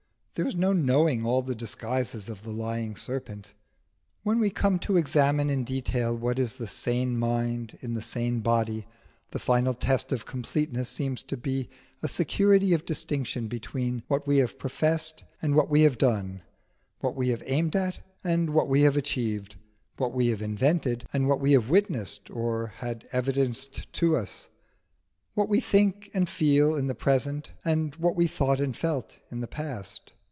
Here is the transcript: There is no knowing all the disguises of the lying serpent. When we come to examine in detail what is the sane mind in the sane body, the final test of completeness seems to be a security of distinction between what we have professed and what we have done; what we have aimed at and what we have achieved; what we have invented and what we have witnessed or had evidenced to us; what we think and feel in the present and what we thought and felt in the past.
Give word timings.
There 0.35 0.47
is 0.47 0.55
no 0.55 0.71
knowing 0.71 1.23
all 1.25 1.41
the 1.41 1.53
disguises 1.53 2.29
of 2.29 2.41
the 2.41 2.53
lying 2.53 2.95
serpent. 2.95 3.53
When 4.23 4.39
we 4.39 4.49
come 4.49 4.79
to 4.79 4.95
examine 4.95 5.49
in 5.49 5.65
detail 5.65 6.15
what 6.17 6.39
is 6.39 6.55
the 6.55 6.65
sane 6.67 7.17
mind 7.19 7.77
in 7.81 7.93
the 7.95 8.01
sane 8.01 8.39
body, 8.39 8.87
the 9.31 9.39
final 9.39 9.73
test 9.73 10.11
of 10.13 10.25
completeness 10.25 10.87
seems 10.89 11.21
to 11.23 11.35
be 11.37 11.69
a 12.01 12.07
security 12.07 12.73
of 12.73 12.85
distinction 12.85 13.49
between 13.49 14.03
what 14.07 14.25
we 14.25 14.37
have 14.37 14.57
professed 14.57 15.25
and 15.41 15.53
what 15.53 15.69
we 15.69 15.81
have 15.81 15.97
done; 15.99 16.41
what 17.01 17.15
we 17.15 17.27
have 17.29 17.43
aimed 17.45 17.75
at 17.75 17.99
and 18.23 18.51
what 18.51 18.69
we 18.69 18.81
have 18.83 18.95
achieved; 18.97 19.57
what 19.97 20.13
we 20.13 20.27
have 20.29 20.41
invented 20.41 21.05
and 21.11 21.27
what 21.27 21.41
we 21.41 21.51
have 21.51 21.69
witnessed 21.69 22.31
or 22.31 22.67
had 22.67 23.05
evidenced 23.11 23.91
to 23.93 24.15
us; 24.15 24.47
what 25.35 25.49
we 25.49 25.59
think 25.59 26.09
and 26.15 26.29
feel 26.29 26.73
in 26.75 26.87
the 26.87 26.95
present 26.95 27.51
and 27.65 27.95
what 27.97 28.15
we 28.15 28.25
thought 28.27 28.61
and 28.61 28.75
felt 28.77 29.19
in 29.29 29.41
the 29.41 29.47
past. 29.47 30.13